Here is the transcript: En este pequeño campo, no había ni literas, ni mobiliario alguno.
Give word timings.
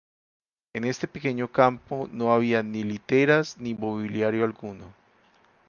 En 0.73 0.83
este 0.85 1.07
pequeño 1.07 1.51
campo, 1.51 2.09
no 2.11 2.33
había 2.33 2.63
ni 2.63 2.83
literas, 2.83 3.59
ni 3.59 3.75
mobiliario 3.75 4.43
alguno. 4.43 4.95